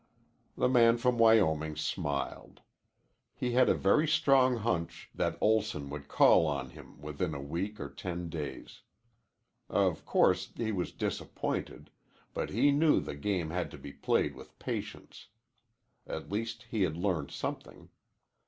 [0.57, 2.61] The man from Wyoming smiled.
[3.35, 7.79] He had a very strong hunch that Olson would call on him within a week
[7.79, 8.81] or ten days.
[9.69, 11.91] Of course he was disappointed,
[12.33, 15.27] but he knew the game had to be played with patience.
[16.07, 17.89] At least he had learned something.